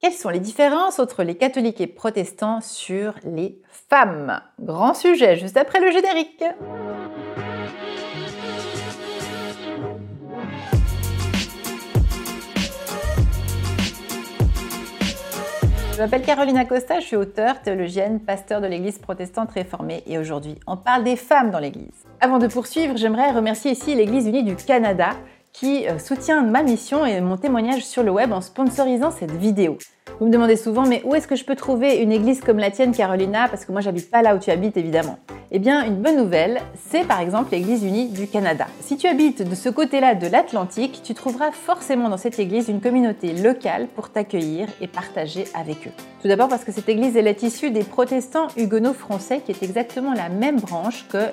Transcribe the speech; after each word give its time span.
Quelles 0.00 0.12
sont 0.12 0.28
les 0.28 0.38
différences 0.38 1.00
entre 1.00 1.24
les 1.24 1.34
catholiques 1.34 1.80
et 1.80 1.88
protestants 1.88 2.60
sur 2.60 3.14
les 3.24 3.60
femmes? 3.90 4.40
Grand 4.60 4.94
sujet 4.94 5.36
juste 5.36 5.56
après 5.56 5.80
le 5.80 5.90
générique. 5.90 6.44
Je 15.94 15.98
m'appelle 16.04 16.22
Caroline 16.22 16.58
Acosta, 16.58 17.00
je 17.00 17.06
suis 17.06 17.16
auteure, 17.16 17.60
théologienne, 17.60 18.20
pasteur 18.20 18.60
de 18.60 18.68
l'Église 18.68 19.00
protestante 19.00 19.50
réformée 19.50 20.04
et 20.06 20.16
aujourd'hui 20.16 20.54
on 20.68 20.76
parle 20.76 21.02
des 21.02 21.16
femmes 21.16 21.50
dans 21.50 21.58
l'Église. 21.58 22.06
Avant 22.20 22.38
de 22.38 22.46
poursuivre, 22.46 22.96
j'aimerais 22.96 23.32
remercier 23.32 23.72
ici 23.72 23.96
l'Église 23.96 24.28
unie 24.28 24.44
du 24.44 24.54
Canada 24.54 25.10
qui 25.58 25.88
euh, 25.88 25.98
soutient 25.98 26.42
ma 26.42 26.62
mission 26.62 27.04
et 27.04 27.20
mon 27.20 27.36
témoignage 27.36 27.84
sur 27.84 28.04
le 28.04 28.12
web 28.12 28.32
en 28.32 28.40
sponsorisant 28.40 29.10
cette 29.10 29.32
vidéo. 29.32 29.76
Vous 30.20 30.26
me 30.26 30.32
demandez 30.32 30.56
souvent, 30.56 30.84
mais 30.84 31.02
où 31.04 31.14
est-ce 31.14 31.28
que 31.28 31.36
je 31.36 31.44
peux 31.44 31.54
trouver 31.54 31.96
une 31.96 32.12
église 32.12 32.40
comme 32.40 32.58
la 32.58 32.70
tienne, 32.70 32.92
Carolina? 32.92 33.48
Parce 33.48 33.64
que 33.64 33.72
moi, 33.72 33.80
j'habite 33.80 34.10
pas 34.10 34.22
là 34.22 34.34
où 34.34 34.38
tu 34.38 34.50
habites, 34.50 34.76
évidemment. 34.76 35.18
Eh 35.50 35.58
bien, 35.58 35.82
une 35.86 35.96
bonne 35.96 36.18
nouvelle, 36.18 36.60
c'est 36.90 37.06
par 37.06 37.20
exemple 37.20 37.52
l'Église 37.52 37.82
unie 37.82 38.08
du 38.08 38.26
Canada. 38.26 38.66
Si 38.80 38.98
tu 38.98 39.06
habites 39.06 39.48
de 39.48 39.54
ce 39.54 39.70
côté-là 39.70 40.14
de 40.14 40.26
l'Atlantique, 40.26 41.00
tu 41.02 41.14
trouveras 41.14 41.52
forcément 41.52 42.10
dans 42.10 42.18
cette 42.18 42.38
église 42.38 42.68
une 42.68 42.82
communauté 42.82 43.32
locale 43.32 43.86
pour 43.96 44.10
t'accueillir 44.10 44.68
et 44.82 44.86
partager 44.86 45.44
avec 45.54 45.86
eux. 45.86 45.92
Tout 46.20 46.28
d'abord 46.28 46.48
parce 46.48 46.64
que 46.64 46.72
cette 46.72 46.88
église 46.90 47.16
elle 47.16 47.28
est 47.28 47.42
issue 47.42 47.70
des 47.70 47.84
protestants 47.84 48.48
huguenots 48.58 48.92
français, 48.92 49.40
qui 49.40 49.52
est 49.52 49.62
exactement 49.62 50.12
la 50.12 50.28
même 50.28 50.60
branche 50.60 51.06
que 51.08 51.30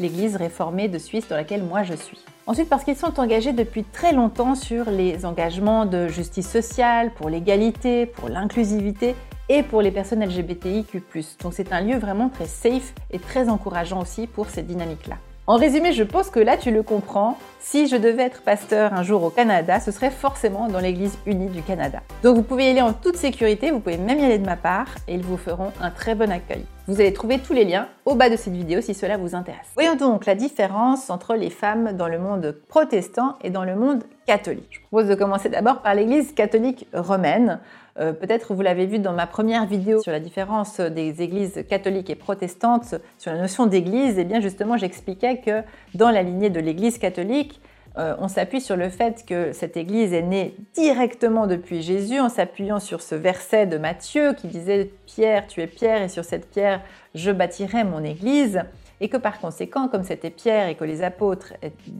l'église 0.00 0.36
réformée 0.36 0.88
de 0.88 0.96
Suisse 0.98 1.28
dans 1.28 1.36
laquelle 1.36 1.62
moi 1.62 1.82
je 1.82 1.94
suis. 1.94 2.24
Ensuite, 2.46 2.70
parce 2.70 2.82
qu'ils 2.82 2.96
sont 2.96 3.20
engagés 3.20 3.52
depuis 3.52 3.84
très 3.84 4.14
longtemps 4.14 4.54
sur 4.54 4.90
les 4.90 5.26
engagements 5.26 5.84
de 5.84 6.08
justice 6.08 6.48
sociale, 6.48 7.10
pour 7.14 7.28
l'égalité, 7.28 8.06
pour 8.18 8.28
l'inclusivité 8.28 9.14
et 9.48 9.62
pour 9.62 9.80
les 9.80 9.90
personnes 9.90 10.24
LGBTIQ. 10.24 11.02
Donc 11.42 11.54
c'est 11.54 11.72
un 11.72 11.80
lieu 11.80 11.96
vraiment 11.96 12.28
très 12.28 12.46
safe 12.46 12.92
et 13.10 13.18
très 13.18 13.48
encourageant 13.48 14.00
aussi 14.02 14.26
pour 14.26 14.50
cette 14.50 14.66
dynamique-là. 14.66 15.16
En 15.46 15.56
résumé, 15.56 15.94
je 15.94 16.02
pense 16.02 16.28
que 16.28 16.40
là 16.40 16.58
tu 16.58 16.70
le 16.70 16.82
comprends. 16.82 17.38
Si 17.58 17.88
je 17.88 17.96
devais 17.96 18.24
être 18.24 18.42
pasteur 18.42 18.92
un 18.92 19.02
jour 19.02 19.22
au 19.22 19.30
Canada, 19.30 19.80
ce 19.80 19.90
serait 19.90 20.10
forcément 20.10 20.68
dans 20.68 20.78
l'Église 20.78 21.16
unie 21.24 21.48
du 21.48 21.62
Canada. 21.62 22.02
Donc 22.22 22.36
vous 22.36 22.42
pouvez 22.42 22.66
y 22.66 22.68
aller 22.68 22.82
en 22.82 22.92
toute 22.92 23.16
sécurité, 23.16 23.70
vous 23.70 23.80
pouvez 23.80 23.96
même 23.96 24.18
y 24.18 24.24
aller 24.26 24.38
de 24.38 24.44
ma 24.44 24.56
part 24.56 24.88
et 25.06 25.14
ils 25.14 25.22
vous 25.22 25.38
feront 25.38 25.72
un 25.80 25.90
très 25.90 26.14
bon 26.14 26.30
accueil. 26.30 26.66
Vous 26.86 27.00
allez 27.00 27.14
trouver 27.14 27.38
tous 27.38 27.54
les 27.54 27.64
liens 27.64 27.88
au 28.04 28.14
bas 28.14 28.28
de 28.28 28.36
cette 28.36 28.52
vidéo 28.52 28.82
si 28.82 28.92
cela 28.92 29.16
vous 29.16 29.34
intéresse. 29.34 29.68
Voyons 29.72 29.96
donc 29.96 30.26
la 30.26 30.34
différence 30.34 31.08
entre 31.08 31.34
les 31.34 31.50
femmes 31.50 31.92
dans 31.92 32.08
le 32.08 32.18
monde 32.18 32.60
protestant 32.68 33.36
et 33.42 33.48
dans 33.48 33.64
le 33.64 33.74
monde 33.74 34.04
catholique. 34.26 34.68
Je 34.70 34.80
propose 34.80 35.08
de 35.08 35.14
commencer 35.14 35.48
d'abord 35.48 35.80
par 35.80 35.94
l'Église 35.94 36.32
catholique 36.32 36.86
romaine. 36.92 37.58
Euh, 37.98 38.12
peut-être 38.12 38.54
vous 38.54 38.62
l'avez 38.62 38.86
vu 38.86 38.98
dans 38.98 39.12
ma 39.12 39.26
première 39.26 39.66
vidéo 39.66 40.00
sur 40.02 40.12
la 40.12 40.20
différence 40.20 40.80
des 40.80 41.22
églises 41.22 41.64
catholiques 41.68 42.10
et 42.10 42.14
protestantes, 42.14 42.94
sur 43.18 43.32
la 43.32 43.38
notion 43.38 43.66
d'église. 43.66 44.18
Et 44.18 44.22
eh 44.22 44.24
bien 44.24 44.40
justement, 44.40 44.76
j'expliquais 44.76 45.38
que 45.38 45.62
dans 45.94 46.10
la 46.10 46.22
lignée 46.22 46.50
de 46.50 46.60
l'église 46.60 46.98
catholique, 46.98 47.60
euh, 47.98 48.14
on 48.20 48.28
s'appuie 48.28 48.60
sur 48.60 48.76
le 48.76 48.90
fait 48.90 49.24
que 49.26 49.52
cette 49.52 49.76
église 49.76 50.12
est 50.12 50.22
née 50.22 50.54
directement 50.74 51.48
depuis 51.48 51.82
Jésus 51.82 52.20
en 52.20 52.28
s'appuyant 52.28 52.78
sur 52.78 53.02
ce 53.02 53.16
verset 53.16 53.66
de 53.66 53.76
Matthieu 53.76 54.34
qui 54.34 54.46
disait 54.46 54.90
Pierre, 55.06 55.48
tu 55.48 55.60
es 55.62 55.66
Pierre 55.66 56.02
et 56.02 56.08
sur 56.08 56.24
cette 56.24 56.48
pierre 56.48 56.80
je 57.16 57.32
bâtirai 57.32 57.82
mon 57.82 58.04
église 58.04 58.62
et 59.00 59.08
que 59.08 59.16
par 59.16 59.40
conséquent, 59.40 59.88
comme 59.88 60.04
c'était 60.04 60.30
Pierre 60.30 60.68
et 60.68 60.76
que 60.76 60.84
les 60.84 61.02
apôtres 61.02 61.54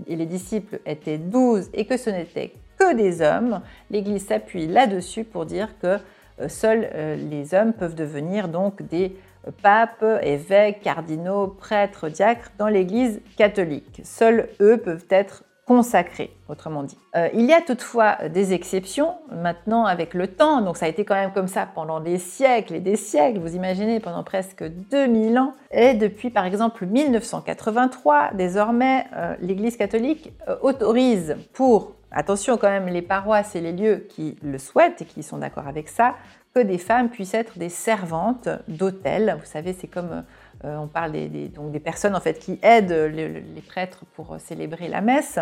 et 0.07 0.15
les 0.15 0.27
disciples 0.27 0.79
étaient 0.87 1.19
douze 1.19 1.69
et 1.73 1.85
que 1.85 1.97
ce 1.97 2.11
n'était 2.11 2.53
que 2.79 2.95
des 2.95 3.21
hommes, 3.23 3.61
l'Église 3.91 4.27
s'appuie 4.27 4.67
là-dessus 4.67 5.25
pour 5.25 5.47
dire 5.47 5.79
que 5.81 5.99
euh, 6.41 6.49
seuls 6.49 6.89
euh, 6.95 7.17
les 7.17 7.55
hommes 7.55 7.73
peuvent 7.73 7.95
devenir 7.95 8.49
donc 8.49 8.83
des 8.83 9.17
euh, 9.47 9.51
papes, 9.63 10.05
évêques, 10.23 10.81
cardinaux, 10.83 11.49
prêtres, 11.49 12.09
diacres 12.09 12.51
dans 12.59 12.69
l'Église 12.69 13.21
catholique. 13.37 14.01
Seuls 14.05 14.49
eux 14.61 14.77
peuvent 14.77 15.07
être 15.11 15.45
consacrés, 15.67 16.35
autrement 16.49 16.83
dit. 16.83 16.97
il 17.35 17.45
y 17.45 17.53
a 17.53 17.61
toutefois 17.61 18.31
des 18.31 18.55
exceptions 18.55 19.17
maintenant 19.31 19.85
avec 19.85 20.15
le 20.15 20.27
temps, 20.27 20.63
donc 20.63 20.79
ça 20.79 20.87
a 20.87 20.89
été 20.89 21.05
quand 21.05 21.15
même 21.15 21.33
comme 21.33 21.47
ça 21.47 21.69
pendant 21.75 22.01
des 22.01 22.17
siècles 22.17 22.77
et 22.77 22.81
des 22.81 22.97
siècles, 22.97 23.39
vous 23.39 23.55
imaginez, 23.55 24.01
pendant 24.01 24.25
presque 24.25 24.65
2000 24.65 25.39
ans. 25.39 25.53
Et 25.71 25.93
depuis 25.93 26.31
par 26.31 26.47
exemple 26.47 26.87
1983, 26.87 28.31
désormais, 28.33 29.05
l'Église 29.43 29.77
catholique 29.77 30.33
autorise 30.63 31.37
pour 31.53 31.98
attention 32.11 32.57
quand 32.57 32.69
même, 32.69 32.87
les 32.87 33.03
paroisses 33.03 33.55
et 33.55 33.61
les 33.61 33.73
lieux 33.73 34.07
qui 34.09 34.37
le 34.43 34.59
souhaitent 34.59 35.03
et 35.03 35.05
qui 35.05 35.23
sont 35.23 35.39
d'accord 35.39 35.67
avec 35.67 35.89
ça, 35.89 36.17
que 36.55 36.61
des 36.61 36.79
femmes 36.79 37.11
puissent 37.11 37.35
être 37.35 37.59
des 37.59 37.69
servantes 37.69 38.49
d'hôtel. 38.69 39.37
Vous 39.39 39.47
savez, 39.47 39.73
c'est 39.73 39.87
comme 39.87 40.25
euh, 40.65 40.77
on 40.77 40.87
parle 40.87 41.13
des, 41.13 41.81
personnes 41.83 42.17
en 42.17 42.21
fait 42.21 42.39
qui 42.39 42.59
aident 42.63 43.11
les, 43.13 43.63
prêtres 43.67 44.05
pour 44.15 44.37
célébrer 44.41 44.89
la 44.89 45.01
messe. 45.01 45.39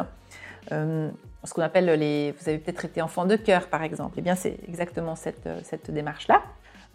Euh, 0.73 1.11
ce 1.45 1.55
qu'on 1.55 1.63
appelle 1.63 1.87
les. 1.87 2.35
Vous 2.41 2.49
avez 2.49 2.59
peut-être 2.59 2.85
été 2.85 3.01
enfant 3.01 3.25
de 3.25 3.37
cœur, 3.37 3.69
par 3.69 3.85
exemple. 3.85 4.15
Eh 4.19 4.21
bien, 4.21 4.35
c'est 4.35 4.59
exactement 4.67 5.15
cette, 5.15 5.49
cette 5.63 5.93
démarche-là. 5.93 6.43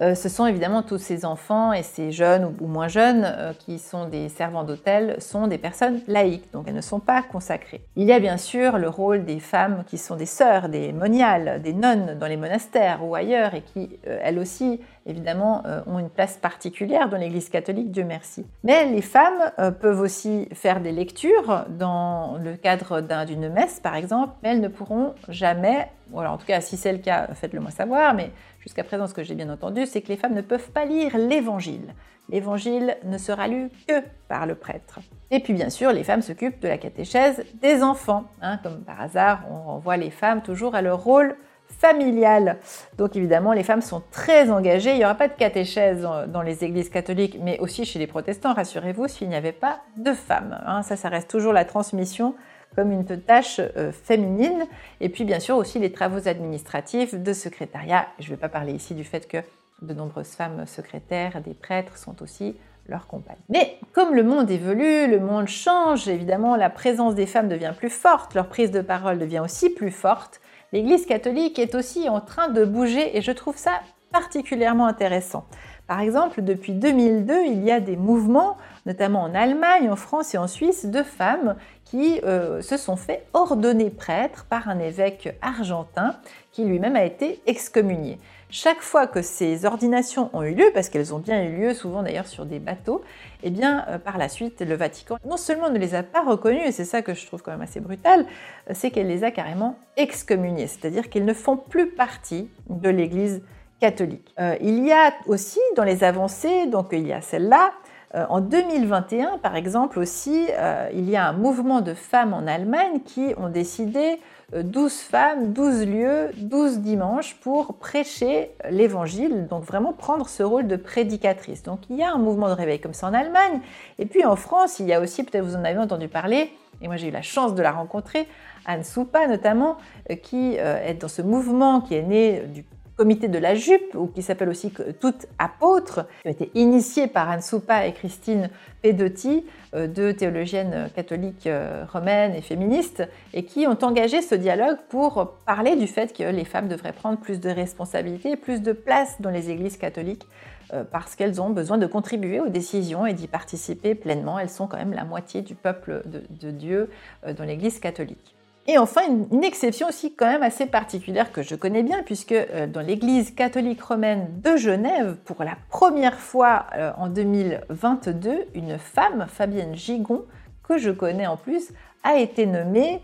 Euh, 0.01 0.15
ce 0.15 0.29
sont 0.29 0.47
évidemment 0.47 0.81
tous 0.81 0.97
ces 0.97 1.25
enfants 1.25 1.73
et 1.73 1.83
ces 1.83 2.11
jeunes 2.11 2.55
ou, 2.59 2.65
moins 2.65 2.87
jeunes 2.87 3.23
euh, 3.23 3.53
qui 3.53 3.77
sont 3.77 4.07
des 4.07 4.29
servants 4.29 4.63
d'hôtel, 4.63 5.15
sont 5.19 5.45
des 5.45 5.59
personnes 5.59 6.01
laïques, 6.07 6.51
donc 6.53 6.65
elles 6.67 6.75
ne 6.75 6.81
sont 6.81 6.99
pas 6.99 7.21
consacrées. 7.21 7.81
Il 7.95 8.07
y 8.07 8.11
a 8.11 8.19
bien 8.19 8.37
sûr 8.37 8.79
le 8.79 8.89
rôle 8.89 9.25
des 9.25 9.39
femmes 9.39 9.83
qui 9.85 9.99
sont 9.99 10.15
des 10.15 10.25
sœurs, 10.25 10.69
des 10.69 10.91
moniales, 10.91 11.61
des 11.61 11.73
nonnes 11.73 12.17
dans 12.19 12.25
les 12.25 12.37
monastères 12.37 13.05
ou 13.05 13.13
ailleurs 13.13 13.53
et 13.53 13.61
qui, 13.61 13.99
euh, 14.07 14.17
elles 14.23 14.39
aussi, 14.39 14.81
évidemment, 15.05 15.63
ont 15.87 15.99
une 15.99 16.09
place 16.09 16.37
particulière 16.37 17.09
dans 17.09 17.17
l'Église 17.17 17.49
catholique, 17.49 17.91
Dieu 17.91 18.03
merci. 18.03 18.45
Mais 18.63 18.85
les 18.85 19.01
femmes 19.01 19.51
peuvent 19.79 19.99
aussi 19.99 20.47
faire 20.53 20.79
des 20.81 20.91
lectures 20.91 21.65
dans 21.69 22.37
le 22.37 22.55
cadre 22.55 23.01
d'une 23.25 23.49
messe, 23.49 23.79
par 23.79 23.95
exemple, 23.95 24.33
mais 24.43 24.49
elles 24.49 24.61
ne 24.61 24.67
pourront 24.67 25.15
jamais, 25.29 25.89
ou 26.11 26.21
en 26.21 26.37
tout 26.37 26.45
cas 26.45 26.61
si 26.61 26.77
c'est 26.77 26.91
le 26.91 26.99
cas, 26.99 27.27
faites-le 27.33 27.59
moi 27.59 27.71
savoir, 27.71 28.13
mais 28.13 28.31
jusqu'à 28.59 28.83
présent, 28.83 29.07
ce 29.07 29.13
que 29.13 29.23
j'ai 29.23 29.35
bien 29.35 29.49
entendu, 29.49 29.85
c'est 29.85 30.01
que 30.01 30.09
les 30.09 30.17
femmes 30.17 30.35
ne 30.35 30.41
peuvent 30.41 30.71
pas 30.71 30.85
lire 30.85 31.17
l'évangile. 31.17 31.93
L'évangile 32.29 32.97
ne 33.03 33.17
sera 33.17 33.47
lu 33.47 33.69
que 33.87 34.01
par 34.29 34.45
le 34.45 34.55
prêtre. 34.55 34.99
Et 35.31 35.39
puis 35.39 35.53
bien 35.53 35.69
sûr, 35.69 35.91
les 35.91 36.03
femmes 36.03 36.21
s'occupent 36.21 36.61
de 36.61 36.67
la 36.67 36.77
catéchèse 36.77 37.43
des 37.61 37.83
enfants. 37.83 38.25
Hein. 38.41 38.57
comme 38.63 38.83
par 38.83 39.01
hasard, 39.01 39.43
on 39.49 39.61
renvoie 39.63 39.97
les 39.97 40.11
femmes 40.11 40.41
toujours 40.41 40.75
à 40.75 40.81
leur 40.81 41.03
rôle 41.03 41.35
familial. 41.79 42.57
Donc 42.97 43.15
évidemment, 43.15 43.53
les 43.53 43.63
femmes 43.63 43.81
sont 43.81 44.03
très 44.11 44.49
engagées. 44.51 44.91
Il 44.91 44.97
n'y 44.97 45.05
aura 45.05 45.15
pas 45.15 45.27
de 45.27 45.33
catéchèse 45.33 46.07
dans 46.27 46.41
les 46.41 46.63
églises 46.63 46.89
catholiques, 46.89 47.37
mais 47.41 47.59
aussi 47.59 47.85
chez 47.85 47.99
les 47.99 48.07
protestants, 48.07 48.53
rassurez-vous, 48.53 49.07
s'il 49.07 49.29
n'y 49.29 49.35
avait 49.35 49.51
pas 49.51 49.81
de 49.97 50.13
femmes. 50.13 50.59
Hein. 50.65 50.83
ça, 50.83 50.95
ça 50.95 51.09
reste 51.09 51.29
toujours 51.29 51.53
la 51.53 51.65
transmission 51.65 52.35
comme 52.75 52.91
une 52.91 53.05
tâche 53.05 53.59
euh, 53.59 53.91
féminine. 53.91 54.65
Et 54.99 55.09
puis 55.09 55.25
bien 55.25 55.39
sûr 55.39 55.57
aussi 55.57 55.79
les 55.79 55.91
travaux 55.91 56.27
administratifs 56.27 57.15
de 57.15 57.33
secrétariat. 57.33 58.07
Je 58.19 58.25
ne 58.25 58.29
vais 58.31 58.39
pas 58.39 58.49
parler 58.49 58.73
ici 58.73 58.95
du 58.95 59.03
fait 59.03 59.27
que 59.27 59.37
de 59.81 59.93
nombreuses 59.93 60.29
femmes 60.29 60.65
secrétaires, 60.67 61.41
des 61.41 61.53
prêtres 61.53 61.97
sont 61.97 62.21
aussi 62.21 62.55
leurs 62.87 63.07
compagnes. 63.07 63.37
Mais 63.49 63.77
comme 63.93 64.15
le 64.15 64.23
monde 64.23 64.49
évolue, 64.49 65.07
le 65.07 65.19
monde 65.19 65.47
change, 65.47 66.07
évidemment 66.07 66.55
la 66.55 66.69
présence 66.69 67.15
des 67.15 67.25
femmes 67.25 67.47
devient 67.47 67.73
plus 67.75 67.89
forte, 67.89 68.33
leur 68.33 68.47
prise 68.47 68.71
de 68.71 68.81
parole 68.81 69.17
devient 69.17 69.39
aussi 69.39 69.69
plus 69.69 69.91
forte. 69.91 70.41
L'Église 70.73 71.05
catholique 71.05 71.59
est 71.59 71.75
aussi 71.75 72.07
en 72.07 72.21
train 72.21 72.47
de 72.47 72.63
bouger 72.63 73.17
et 73.17 73.21
je 73.21 73.31
trouve 73.31 73.57
ça 73.57 73.81
particulièrement 74.11 74.87
intéressant. 74.87 75.45
Par 75.87 75.99
exemple, 75.99 76.41
depuis 76.41 76.71
2002, 76.71 77.45
il 77.45 77.63
y 77.63 77.71
a 77.71 77.81
des 77.81 77.97
mouvements, 77.97 78.55
notamment 78.85 79.23
en 79.23 79.35
Allemagne, 79.35 79.89
en 79.89 79.97
France 79.97 80.33
et 80.33 80.37
en 80.37 80.47
Suisse, 80.47 80.85
de 80.85 81.03
femmes 81.03 81.55
qui 81.91 82.21
euh, 82.23 82.61
se 82.61 82.77
sont 82.77 82.95
fait 82.95 83.25
ordonner 83.33 83.89
prêtres 83.89 84.45
par 84.49 84.69
un 84.69 84.79
évêque 84.79 85.35
argentin 85.41 86.15
qui 86.53 86.63
lui-même 86.63 86.95
a 86.95 87.03
été 87.03 87.41
excommunié. 87.47 88.17
Chaque 88.49 88.79
fois 88.79 89.07
que 89.07 89.21
ces 89.21 89.65
ordinations 89.65 90.29
ont 90.31 90.41
eu 90.41 90.53
lieu, 90.53 90.71
parce 90.73 90.87
qu'elles 90.87 91.13
ont 91.13 91.19
bien 91.19 91.43
eu 91.43 91.57
lieu, 91.57 91.73
souvent 91.73 92.01
d'ailleurs 92.01 92.27
sur 92.27 92.45
des 92.45 92.59
bateaux, 92.59 93.01
eh 93.43 93.51
euh, 93.51 93.97
par 93.97 94.17
la 94.17 94.29
suite 94.29 94.61
le 94.61 94.75
Vatican 94.75 95.17
non 95.25 95.35
seulement 95.35 95.69
ne 95.69 95.77
les 95.77 95.93
a 95.93 96.01
pas 96.01 96.21
reconnues, 96.21 96.65
et 96.65 96.71
c'est 96.71 96.85
ça 96.85 97.01
que 97.01 97.13
je 97.13 97.27
trouve 97.27 97.41
quand 97.41 97.51
même 97.51 97.61
assez 97.61 97.81
brutal, 97.81 98.25
euh, 98.69 98.73
c'est 98.73 98.89
qu'elle 98.89 99.07
les 99.07 99.25
a 99.25 99.31
carrément 99.31 99.77
excommuniés, 99.97 100.67
c'est-à-dire 100.67 101.09
qu'ils 101.09 101.25
ne 101.25 101.33
font 101.33 101.57
plus 101.57 101.89
partie 101.89 102.49
de 102.69 102.87
l'Église 102.87 103.43
catholique. 103.81 104.33
il 104.61 104.85
y 104.85 104.91
a 104.91 105.11
aussi 105.25 105.59
dans 105.75 105.83
les 105.83 106.03
avancées, 106.03 106.67
donc 106.67 106.89
il 106.91 107.07
y 107.07 107.13
a 107.13 107.19
celle-là, 107.19 107.73
en 108.13 108.41
2021, 108.41 109.37
par 109.37 109.55
exemple, 109.55 109.97
aussi, 109.97 110.47
euh, 110.51 110.89
il 110.93 111.09
y 111.09 111.15
a 111.15 111.27
un 111.27 111.33
mouvement 111.33 111.79
de 111.79 111.93
femmes 111.93 112.33
en 112.33 112.45
Allemagne 112.45 112.99
qui 113.05 113.33
ont 113.37 113.47
décidé 113.47 114.19
12 114.53 114.83
euh, 114.83 114.89
femmes, 114.89 115.53
12 115.53 115.85
lieux, 115.85 116.31
12 116.35 116.79
dimanches 116.79 117.35
pour 117.35 117.75
prêcher 117.75 118.51
l'évangile, 118.69 119.47
donc 119.47 119.63
vraiment 119.63 119.93
prendre 119.93 120.27
ce 120.27 120.43
rôle 120.43 120.67
de 120.67 120.75
prédicatrice. 120.75 121.63
Donc 121.63 121.89
il 121.89 121.95
y 121.95 122.03
a 122.03 122.11
un 122.11 122.17
mouvement 122.17 122.49
de 122.49 122.53
réveil 122.53 122.81
comme 122.81 122.93
ça 122.93 123.07
en 123.07 123.13
Allemagne. 123.13 123.61
Et 123.97 124.05
puis 124.05 124.25
en 124.25 124.35
France, 124.35 124.79
il 124.79 124.87
y 124.87 124.93
a 124.93 124.99
aussi, 124.99 125.23
peut-être 125.23 125.45
vous 125.45 125.55
en 125.55 125.63
avez 125.63 125.79
entendu 125.79 126.09
parler, 126.09 126.51
et 126.81 126.87
moi 126.87 126.97
j'ai 126.97 127.07
eu 127.07 127.11
la 127.11 127.21
chance 127.21 127.55
de 127.55 127.61
la 127.61 127.71
rencontrer, 127.71 128.27
Anne 128.65 128.83
Soupa 128.83 129.25
notamment, 129.27 129.77
qui 130.21 130.55
est 130.55 130.99
dans 130.99 131.07
ce 131.07 131.21
mouvement 131.21 131.81
qui 131.81 131.95
est 131.95 132.03
né 132.03 132.41
du 132.41 132.63
comité 133.01 133.27
de 133.27 133.39
la 133.39 133.55
jupe, 133.55 133.95
ou 133.95 134.05
qui 134.05 134.21
s'appelle 134.21 134.49
aussi 134.49 134.71
Toutes 134.99 135.25
apôtres, 135.39 136.05
qui 136.21 136.27
ont 136.27 136.31
été 136.31 136.51
initiés 136.53 137.07
par 137.07 137.31
Anne 137.31 137.41
Soupa 137.41 137.87
et 137.87 137.93
Christine 137.93 138.51
Pedotti, 138.83 139.43
euh, 139.73 139.87
deux 139.87 140.13
théologiennes 140.13 140.87
catholiques 140.95 141.47
euh, 141.47 141.83
romaines 141.91 142.35
et 142.35 142.41
féministes, 142.41 143.01
et 143.33 143.43
qui 143.43 143.65
ont 143.65 143.77
engagé 143.81 144.21
ce 144.21 144.35
dialogue 144.35 144.77
pour 144.89 145.33
parler 145.47 145.75
du 145.75 145.87
fait 145.87 146.15
que 146.15 146.21
les 146.21 146.45
femmes 146.45 146.67
devraient 146.67 146.93
prendre 146.93 147.17
plus 147.17 147.39
de 147.39 147.49
responsabilités, 147.49 148.35
plus 148.35 148.61
de 148.61 148.71
place 148.71 149.19
dans 149.19 149.31
les 149.31 149.49
églises 149.49 149.77
catholiques, 149.77 150.27
euh, 150.71 150.83
parce 150.83 151.15
qu'elles 151.15 151.41
ont 151.41 151.49
besoin 151.49 151.79
de 151.79 151.87
contribuer 151.87 152.39
aux 152.39 152.49
décisions 152.49 153.07
et 153.07 153.13
d'y 153.13 153.27
participer 153.27 153.95
pleinement. 153.95 154.37
Elles 154.37 154.51
sont 154.51 154.67
quand 154.67 154.77
même 154.77 154.93
la 154.93 155.05
moitié 155.05 155.41
du 155.41 155.55
peuple 155.55 156.03
de, 156.05 156.51
Dieu 156.51 156.91
dans 157.35 157.45
l'Église 157.45 157.79
catholique. 157.79 158.35
Et 158.67 158.77
enfin, 158.77 159.01
une, 159.31 159.43
exception 159.43 159.87
aussi 159.87 160.13
quand 160.13 160.27
même 160.27 160.43
assez 160.43 160.67
particulière 160.67 161.31
que 161.31 161.41
je 161.41 161.55
connais 161.55 161.81
bien, 161.81 162.03
puisque 162.03 162.31
euh, 162.31 162.67
dans 162.67 162.81
l'Église 162.81 163.31
catholique 163.31 163.81
romaine 163.81 164.27
de 164.41 164.55
Genève, 164.55 165.17
pour 165.25 165.43
la 165.43 165.57
première 165.69 166.19
fois 166.19 166.67
euh, 166.75 166.91
en 166.97 167.07
2022, 167.07 168.45
une 168.53 168.77
femme, 168.77 169.25
Fabienne 169.27 169.75
Gigon, 169.75 170.25
que 170.63 170.77
je 170.77 170.91
connais 170.91 171.25
en 171.25 171.37
plus, 171.37 171.69
a 172.03 172.17
été 172.17 172.45
nommée 172.45 173.01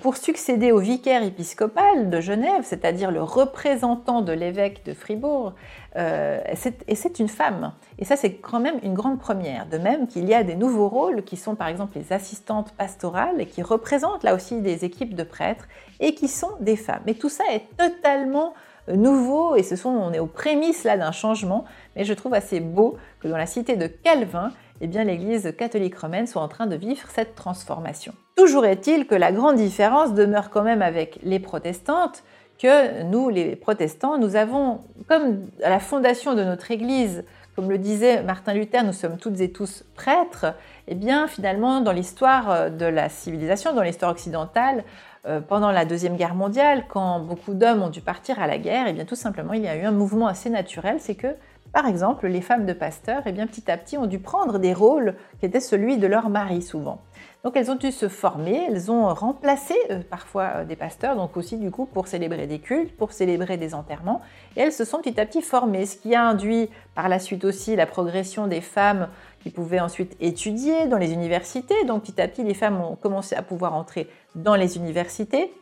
pour 0.00 0.16
succéder 0.16 0.70
au 0.70 0.78
vicaire 0.78 1.24
épiscopal 1.24 2.08
de 2.08 2.20
Genève, 2.20 2.62
c'est-à-dire 2.62 3.10
le 3.10 3.22
représentant 3.22 4.22
de 4.22 4.32
l'évêque 4.32 4.84
de 4.84 4.94
Fribourg, 4.94 5.54
euh, 5.96 6.40
et 6.88 6.94
c'est 6.94 7.18
une 7.20 7.28
femme. 7.28 7.72
Et 7.98 8.04
ça, 8.04 8.16
c'est 8.16 8.34
quand 8.34 8.58
même 8.58 8.78
une 8.82 8.94
grande 8.94 9.20
première. 9.20 9.66
De 9.66 9.78
même 9.78 10.06
qu'il 10.08 10.28
y 10.28 10.34
a 10.34 10.42
des 10.42 10.56
nouveaux 10.56 10.88
rôles 10.88 11.22
qui 11.22 11.36
sont 11.36 11.54
par 11.54 11.68
exemple 11.68 11.96
les 11.98 12.12
assistantes 12.12 12.72
pastorales 12.72 13.40
et 13.40 13.46
qui 13.46 13.62
représentent 13.62 14.24
là 14.24 14.34
aussi 14.34 14.60
des 14.60 14.84
équipes 14.84 15.14
de 15.14 15.22
prêtres 15.22 15.68
et 16.00 16.14
qui 16.14 16.28
sont 16.28 16.50
des 16.60 16.76
femmes. 16.76 17.02
Mais 17.06 17.14
tout 17.14 17.28
ça 17.28 17.44
est 17.52 17.68
totalement 17.76 18.54
euh, 18.88 18.96
nouveau 18.96 19.54
et 19.54 19.62
ce 19.62 19.76
sont, 19.76 19.90
on 19.90 20.12
est 20.12 20.18
aux 20.18 20.26
prémices 20.26 20.84
là 20.84 20.96
d'un 20.96 21.12
changement, 21.12 21.64
mais 21.94 22.04
je 22.04 22.14
trouve 22.14 22.34
assez 22.34 22.58
beau 22.58 22.96
que 23.20 23.28
dans 23.28 23.36
la 23.38 23.46
cité 23.46 23.76
de 23.76 23.86
Calvin, 23.86 24.50
eh 24.80 24.88
bien 24.88 25.04
l'Église 25.04 25.54
catholique 25.56 25.96
romaine 25.96 26.26
soit 26.26 26.42
en 26.42 26.48
train 26.48 26.66
de 26.66 26.76
vivre 26.76 27.08
cette 27.10 27.36
transformation. 27.36 28.14
Toujours 28.36 28.66
est-il 28.66 29.06
que 29.06 29.14
la 29.14 29.30
grande 29.30 29.56
différence 29.56 30.12
demeure 30.12 30.50
quand 30.50 30.62
même 30.62 30.82
avec 30.82 31.20
les 31.22 31.38
protestantes, 31.38 32.24
que 32.58 33.02
nous, 33.04 33.28
les 33.28 33.54
protestants, 33.54 34.18
nous 34.18 34.34
avons, 34.34 34.80
comme 35.08 35.46
à 35.62 35.70
la 35.70 35.78
fondation 35.78 36.34
de 36.34 36.42
notre 36.42 36.70
Église, 36.72 37.24
comme 37.54 37.70
le 37.70 37.78
disait 37.78 38.22
Martin 38.24 38.54
Luther, 38.54 38.82
nous 38.82 38.92
sommes 38.92 39.18
toutes 39.18 39.40
et 39.40 39.52
tous 39.52 39.84
prêtres, 39.94 40.46
eh 40.88 40.96
bien 40.96 41.28
finalement 41.28 41.80
dans 41.80 41.92
l'histoire 41.92 42.72
de 42.72 42.86
la 42.86 43.08
civilisation, 43.08 43.72
dans 43.72 43.82
l'histoire 43.82 44.10
occidentale, 44.10 44.82
euh, 45.26 45.40
pendant 45.40 45.70
la 45.70 45.84
Deuxième 45.84 46.16
Guerre 46.16 46.34
mondiale, 46.34 46.84
quand 46.88 47.20
beaucoup 47.20 47.54
d'hommes 47.54 47.82
ont 47.82 47.88
dû 47.88 48.00
partir 48.00 48.40
à 48.40 48.48
la 48.48 48.58
guerre, 48.58 48.86
eh 48.88 48.92
bien 48.92 49.04
tout 49.04 49.14
simplement 49.14 49.52
il 49.52 49.62
y 49.62 49.68
a 49.68 49.76
eu 49.76 49.84
un 49.84 49.92
mouvement 49.92 50.26
assez 50.26 50.50
naturel, 50.50 50.96
c'est 50.98 51.14
que 51.14 51.28
par 51.74 51.86
exemple, 51.86 52.28
les 52.28 52.40
femmes 52.40 52.66
de 52.66 52.72
pasteurs, 52.72 53.22
eh 53.26 53.32
bien, 53.32 53.48
petit 53.48 53.68
à 53.68 53.76
petit, 53.76 53.98
ont 53.98 54.06
dû 54.06 54.20
prendre 54.20 54.60
des 54.60 54.72
rôles 54.72 55.16
qui 55.40 55.46
étaient 55.46 55.58
celui 55.58 55.98
de 55.98 56.06
leur 56.06 56.30
mari 56.30 56.62
souvent. 56.62 57.00
Donc 57.44 57.56
elles 57.56 57.70
ont 57.70 57.74
dû 57.74 57.92
se 57.92 58.08
former, 58.08 58.68
elles 58.68 58.90
ont 58.90 59.12
remplacé 59.12 59.74
euh, 59.90 60.00
parfois 60.08 60.44
euh, 60.44 60.64
des 60.64 60.76
pasteurs, 60.76 61.14
donc 61.14 61.36
aussi 61.36 61.58
du 61.58 61.70
coup 61.70 61.84
pour 61.84 62.08
célébrer 62.08 62.46
des 62.46 62.58
cultes, 62.58 62.96
pour 62.96 63.12
célébrer 63.12 63.58
des 63.58 63.74
enterrements, 63.74 64.22
et 64.56 64.60
elles 64.60 64.72
se 64.72 64.86
sont 64.86 65.02
petit 65.02 65.20
à 65.20 65.26
petit 65.26 65.42
formées, 65.42 65.84
ce 65.84 65.98
qui 65.98 66.14
a 66.14 66.24
induit 66.24 66.70
par 66.94 67.10
la 67.10 67.18
suite 67.18 67.44
aussi 67.44 67.76
la 67.76 67.84
progression 67.84 68.46
des 68.46 68.62
femmes 68.62 69.08
qui 69.42 69.50
pouvaient 69.50 69.80
ensuite 69.80 70.16
étudier 70.20 70.86
dans 70.86 70.96
les 70.96 71.12
universités. 71.12 71.84
Donc 71.84 72.04
petit 72.04 72.18
à 72.18 72.28
petit, 72.28 72.44
les 72.44 72.54
femmes 72.54 72.80
ont 72.80 72.96
commencé 72.96 73.36
à 73.36 73.42
pouvoir 73.42 73.74
entrer 73.74 74.08
dans 74.34 74.54
les 74.54 74.78
universités, 74.78 75.52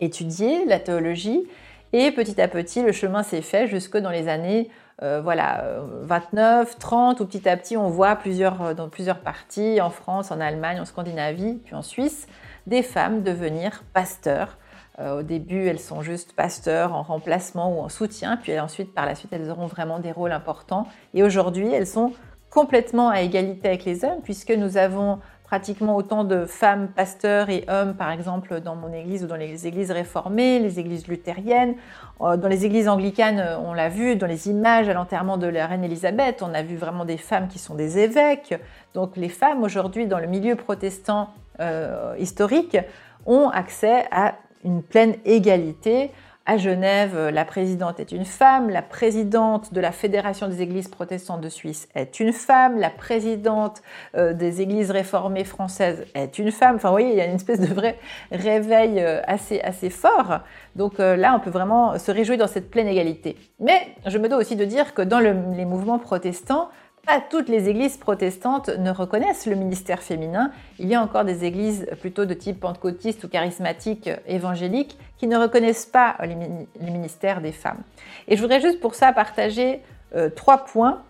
étudier 0.00 0.64
la 0.64 0.80
théologie, 0.80 1.46
et 1.92 2.10
petit 2.10 2.40
à 2.40 2.48
petit, 2.48 2.82
le 2.82 2.90
chemin 2.90 3.22
s'est 3.22 3.42
fait 3.42 3.68
jusque 3.68 3.96
dans 3.96 4.10
les 4.10 4.26
années 4.26 4.68
euh, 5.02 5.20
voilà, 5.22 5.62
29, 6.02 6.70
euh, 6.70 6.78
30, 6.78 7.20
ou 7.20 7.26
petit 7.26 7.46
à 7.48 7.56
petit, 7.56 7.76
on 7.76 7.88
voit 7.88 8.16
plusieurs, 8.16 8.62
euh, 8.62 8.74
dans 8.74 8.88
plusieurs 8.88 9.20
parties, 9.20 9.80
en 9.82 9.90
France, 9.90 10.30
en 10.30 10.40
Allemagne, 10.40 10.80
en 10.80 10.86
Scandinavie, 10.86 11.60
puis 11.64 11.74
en 11.74 11.82
Suisse, 11.82 12.26
des 12.66 12.82
femmes 12.82 13.22
devenir 13.22 13.84
pasteurs. 13.92 14.58
au 14.98 15.22
début, 15.22 15.66
elles 15.66 15.78
sont 15.78 16.00
juste 16.00 16.32
pasteurs 16.32 16.94
en 16.94 17.02
remplacement 17.02 17.70
ou 17.76 17.80
en 17.82 17.90
soutien, 17.90 18.38
puis 18.38 18.58
ensuite, 18.58 18.94
par 18.94 19.04
la 19.04 19.14
suite, 19.14 19.30
elles 19.34 19.50
auront 19.50 19.66
vraiment 19.66 19.98
des 19.98 20.10
rôles 20.10 20.32
importants. 20.32 20.86
Et 21.12 21.22
aujourd'hui, 21.22 21.70
elles 21.70 21.86
sont 21.86 22.14
complètement 22.48 23.10
à 23.10 23.20
égalité 23.20 23.68
avec 23.68 23.84
les 23.84 24.06
hommes, 24.06 24.22
puisque 24.24 24.52
nous 24.52 24.78
avons 24.78 25.18
pratiquement 25.46 25.96
autant 25.96 26.24
de 26.24 26.44
femmes 26.44 26.88
pasteurs 26.88 27.50
et 27.50 27.64
hommes, 27.68 27.94
par 27.94 28.10
exemple, 28.10 28.60
dans 28.60 28.74
mon 28.74 28.92
église 28.92 29.22
ou 29.24 29.26
dans 29.28 29.36
les 29.36 29.66
églises 29.66 29.92
réformées, 29.92 30.58
les 30.58 30.80
églises 30.80 31.06
luthériennes. 31.06 31.76
Euh, 32.20 32.36
dans 32.36 32.48
les 32.48 32.66
églises 32.66 32.88
anglicanes, 32.88 33.38
euh, 33.38 33.58
on 33.58 33.72
l'a 33.72 33.88
vu, 33.88 34.16
dans 34.16 34.26
les 34.26 34.48
images 34.48 34.88
à 34.88 34.92
l'enterrement 34.92 35.36
de 35.36 35.46
la 35.46 35.66
reine 35.68 35.84
Élisabeth, 35.84 36.42
on 36.42 36.52
a 36.52 36.62
vu 36.62 36.76
vraiment 36.76 37.04
des 37.04 37.16
femmes 37.16 37.46
qui 37.46 37.60
sont 37.60 37.76
des 37.76 37.98
évêques. 37.98 38.54
Donc 38.94 39.16
les 39.16 39.28
femmes, 39.28 39.62
aujourd'hui, 39.62 40.06
dans 40.06 40.18
le 40.18 40.26
milieu 40.26 40.56
protestant 40.56 41.30
euh, 41.60 42.14
historique, 42.18 42.76
ont 43.24 43.48
accès 43.48 44.04
à 44.10 44.34
une 44.64 44.82
pleine 44.82 45.14
égalité 45.24 46.10
à 46.46 46.56
Genève, 46.58 47.30
la 47.32 47.44
présidente 47.44 47.98
est 47.98 48.12
une 48.12 48.24
femme, 48.24 48.70
la 48.70 48.82
présidente 48.82 49.74
de 49.74 49.80
la 49.80 49.90
Fédération 49.90 50.46
des 50.46 50.62
Églises 50.62 50.86
protestantes 50.86 51.40
de 51.40 51.48
Suisse 51.48 51.88
est 51.96 52.20
une 52.20 52.32
femme, 52.32 52.78
la 52.78 52.90
présidente 52.90 53.82
euh, 54.16 54.32
des 54.32 54.60
Églises 54.60 54.92
réformées 54.92 55.42
françaises 55.42 56.04
est 56.14 56.38
une 56.38 56.52
femme. 56.52 56.76
Enfin, 56.76 56.88
vous 56.88 56.94
voyez, 56.94 57.10
il 57.10 57.16
y 57.16 57.20
a 57.20 57.26
une 57.26 57.34
espèce 57.34 57.58
de 57.58 57.74
vrai 57.74 57.98
réveil 58.30 59.00
euh, 59.00 59.20
assez, 59.26 59.60
assez 59.60 59.90
fort. 59.90 60.38
Donc 60.76 61.00
euh, 61.00 61.16
là, 61.16 61.34
on 61.34 61.40
peut 61.40 61.50
vraiment 61.50 61.98
se 61.98 62.12
réjouir 62.12 62.38
dans 62.38 62.46
cette 62.46 62.70
pleine 62.70 62.86
égalité. 62.86 63.36
Mais 63.58 63.80
je 64.06 64.16
me 64.18 64.28
dois 64.28 64.38
aussi 64.38 64.54
de 64.54 64.64
dire 64.64 64.94
que 64.94 65.02
dans 65.02 65.18
les 65.18 65.64
mouvements 65.64 65.98
protestants, 65.98 66.68
pas 67.06 67.20
toutes 67.20 67.48
les 67.48 67.68
églises 67.68 67.96
protestantes 67.96 68.68
ne 68.68 68.90
reconnaissent 68.90 69.46
le 69.46 69.54
ministère 69.54 70.02
féminin. 70.02 70.50
Il 70.80 70.88
y 70.88 70.94
a 70.96 71.00
encore 71.00 71.24
des 71.24 71.44
églises 71.44 71.86
plutôt 72.00 72.24
de 72.24 72.34
type 72.34 72.60
pentecôtiste 72.60 73.22
ou 73.22 73.28
charismatique 73.28 74.10
évangélique 74.26 74.98
qui 75.16 75.28
ne 75.28 75.36
reconnaissent 75.36 75.86
pas 75.86 76.16
les, 76.22 76.34
ministères 76.80 77.40
des 77.40 77.52
femmes. 77.52 77.82
Et 78.26 78.36
je 78.36 78.42
voudrais 78.42 78.60
juste 78.60 78.80
pour 78.80 78.96
ça 78.96 79.12
partager 79.12 79.82
euh, 80.16 80.30
trois 80.30 80.64
points 80.64 81.02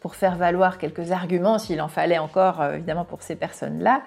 pour 0.00 0.16
faire 0.16 0.36
valoir 0.36 0.78
quelques 0.78 1.12
arguments 1.12 1.58
s'il 1.58 1.80
en 1.82 1.88
fallait 1.88 2.18
encore 2.18 2.62
euh, 2.62 2.74
évidemment 2.74 3.04
pour 3.04 3.22
ces 3.22 3.36
personnes-là. 3.36 4.02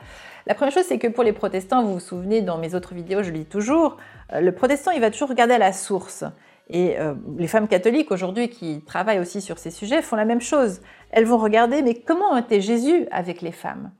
La 0.47 0.55
première 0.55 0.73
chose, 0.73 0.85
c'est 0.87 0.99
que 0.99 1.07
pour 1.07 1.23
les 1.23 1.33
protestants, 1.33 1.83
vous 1.83 1.93
vous 1.93 1.99
souvenez, 1.99 2.41
dans 2.41 2.57
mes 2.57 2.75
autres 2.75 2.93
vidéos, 2.93 3.23
je 3.23 3.31
le 3.31 3.39
dis 3.39 3.45
toujours, 3.45 3.97
euh, 4.33 4.41
le 4.41 4.51
protestant, 4.51 4.91
il 4.91 5.01
va 5.01 5.11
toujours 5.11 5.29
regarder 5.29 5.53
à 5.53 5.59
la 5.59 5.71
source. 5.71 6.23
Et 6.69 6.99
euh, 6.99 7.13
les 7.37 7.47
femmes 7.47 7.67
catholiques 7.67 8.11
aujourd'hui 8.11 8.49
qui 8.49 8.81
travaillent 8.81 9.19
aussi 9.19 9.41
sur 9.41 9.59
ces 9.59 9.71
sujets 9.71 10.01
font 10.01 10.15
la 10.15 10.25
même 10.25 10.41
chose. 10.41 10.81
Elles 11.11 11.25
vont 11.25 11.37
regarder, 11.37 11.81
mais 11.81 11.93
comment 11.93 12.35
était 12.37 12.61
Jésus 12.61 13.07
avec 13.11 13.41
les 13.41 13.51
femmes? 13.51 13.91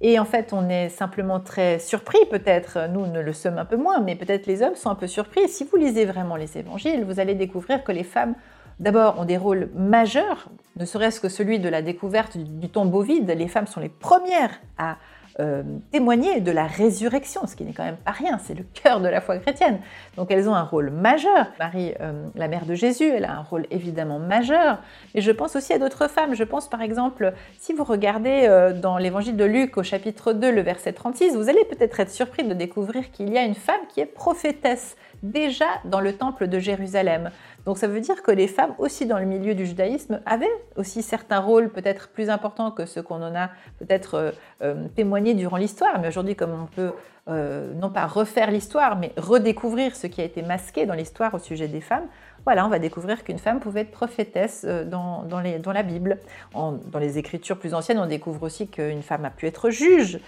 Et 0.00 0.18
en 0.18 0.24
fait, 0.24 0.52
on 0.52 0.68
est 0.68 0.88
simplement 0.88 1.38
très 1.38 1.78
surpris, 1.78 2.18
peut-être, 2.28 2.88
nous 2.90 3.06
ne 3.06 3.20
le 3.20 3.32
sommes 3.32 3.58
un 3.58 3.64
peu 3.64 3.76
moins, 3.76 4.00
mais 4.00 4.16
peut-être 4.16 4.46
les 4.46 4.62
hommes 4.62 4.74
sont 4.74 4.90
un 4.90 4.96
peu 4.96 5.06
surpris. 5.06 5.48
si 5.48 5.64
vous 5.64 5.76
lisez 5.76 6.04
vraiment 6.04 6.34
les 6.34 6.58
évangiles, 6.58 7.04
vous 7.04 7.20
allez 7.20 7.36
découvrir 7.36 7.84
que 7.84 7.92
les 7.92 8.02
femmes, 8.02 8.34
d'abord, 8.80 9.20
ont 9.20 9.24
des 9.24 9.36
rôles 9.36 9.70
majeurs, 9.76 10.48
ne 10.76 10.84
serait-ce 10.84 11.20
que 11.20 11.28
celui 11.28 11.60
de 11.60 11.68
la 11.68 11.82
découverte 11.82 12.36
du 12.36 12.68
tombeau 12.68 13.02
vide. 13.02 13.30
Les 13.30 13.46
femmes 13.46 13.68
sont 13.68 13.78
les 13.78 13.88
premières 13.88 14.60
à 14.76 14.96
euh, 15.40 15.62
témoigner 15.90 16.40
de 16.40 16.50
la 16.50 16.66
résurrection, 16.66 17.46
ce 17.46 17.56
qui 17.56 17.64
n'est 17.64 17.72
quand 17.72 17.84
même 17.84 17.96
pas 17.96 18.10
rien, 18.10 18.38
c'est 18.38 18.54
le 18.54 18.64
cœur 18.74 19.00
de 19.00 19.08
la 19.08 19.20
foi 19.20 19.38
chrétienne. 19.38 19.78
Donc 20.16 20.30
elles 20.30 20.48
ont 20.48 20.54
un 20.54 20.62
rôle 20.62 20.90
majeur. 20.90 21.46
Marie, 21.58 21.94
euh, 22.00 22.26
la 22.34 22.48
mère 22.48 22.66
de 22.66 22.74
Jésus, 22.74 23.08
elle 23.08 23.24
a 23.24 23.32
un 23.32 23.42
rôle 23.42 23.66
évidemment 23.70 24.18
majeur, 24.18 24.78
mais 25.14 25.22
je 25.22 25.30
pense 25.30 25.56
aussi 25.56 25.72
à 25.72 25.78
d'autres 25.78 26.08
femmes. 26.08 26.34
Je 26.34 26.44
pense 26.44 26.68
par 26.68 26.82
exemple, 26.82 27.32
si 27.58 27.72
vous 27.72 27.84
regardez 27.84 28.42
euh, 28.44 28.72
dans 28.72 28.98
l'évangile 28.98 29.36
de 29.36 29.44
Luc 29.44 29.78
au 29.78 29.82
chapitre 29.82 30.34
2, 30.34 30.50
le 30.50 30.60
verset 30.60 30.92
36, 30.92 31.34
vous 31.34 31.48
allez 31.48 31.64
peut-être 31.64 31.98
être 32.00 32.10
surpris 32.10 32.44
de 32.44 32.52
découvrir 32.52 33.10
qu'il 33.10 33.32
y 33.32 33.38
a 33.38 33.44
une 33.44 33.54
femme 33.54 33.80
qui 33.88 34.00
est 34.00 34.06
prophétesse 34.06 34.96
déjà 35.22 35.66
dans 35.84 36.00
le 36.00 36.12
temple 36.12 36.48
de 36.48 36.58
Jérusalem. 36.58 37.30
Donc 37.64 37.78
ça 37.78 37.86
veut 37.86 38.00
dire 38.00 38.22
que 38.22 38.32
les 38.32 38.48
femmes 38.48 38.74
aussi 38.78 39.06
dans 39.06 39.18
le 39.18 39.24
milieu 39.24 39.54
du 39.54 39.66
judaïsme 39.66 40.20
avaient 40.26 40.50
aussi 40.76 41.02
certains 41.02 41.38
rôles 41.38 41.70
peut-être 41.70 42.08
plus 42.08 42.28
importants 42.28 42.72
que 42.72 42.86
ceux 42.86 43.02
qu'on 43.02 43.22
en 43.22 43.36
a 43.36 43.50
peut-être 43.78 44.34
euh, 44.62 44.88
euh, 45.26 45.34
durant 45.34 45.56
l'histoire. 45.56 46.00
Mais 46.00 46.08
aujourd'hui, 46.08 46.36
comme 46.36 46.52
on 46.52 46.66
peut 46.66 46.92
euh, 47.28 47.72
non 47.74 47.90
pas 47.90 48.06
refaire 48.06 48.50
l'histoire, 48.50 48.96
mais 48.96 49.12
redécouvrir 49.16 49.94
ce 49.96 50.06
qui 50.06 50.20
a 50.20 50.24
été 50.24 50.42
masqué 50.42 50.86
dans 50.86 50.94
l'histoire 50.94 51.34
au 51.34 51.38
sujet 51.38 51.68
des 51.68 51.80
femmes, 51.80 52.06
voilà, 52.44 52.66
on 52.66 52.68
va 52.68 52.80
découvrir 52.80 53.22
qu'une 53.22 53.38
femme 53.38 53.60
pouvait 53.60 53.82
être 53.82 53.92
prophétesse 53.92 54.64
dans, 54.64 55.22
dans, 55.22 55.38
les, 55.38 55.60
dans 55.60 55.72
la 55.72 55.84
Bible. 55.84 56.18
dans 56.54 56.98
les 56.98 57.18
écritures 57.18 57.56
plus 57.56 57.72
anciennes, 57.72 58.00
on 58.00 58.06
découvre 58.06 58.42
aussi 58.42 58.66
qu'une 58.66 59.02
femme 59.02 59.24
a 59.24 59.30
pu 59.30 59.46
être 59.46 59.70
juge. 59.70 60.18